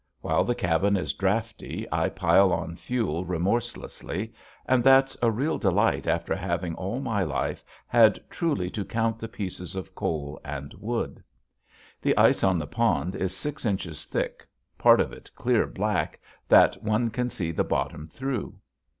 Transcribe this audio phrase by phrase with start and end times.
[0.21, 4.33] While the cabin is drafty I pile on fuel remorselessly,
[4.65, 9.27] and that's a real delight after having all my life had truly to count the
[9.27, 11.23] pieces of coal and wood.
[12.01, 14.43] The ice on the pond is six inches thick,
[14.79, 18.55] part of it clear black that one can see the bottom through.